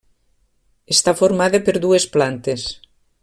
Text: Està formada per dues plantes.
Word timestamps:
Està 0.95 1.13
formada 1.19 1.61
per 1.69 1.77
dues 1.85 2.09
plantes. 2.17 2.69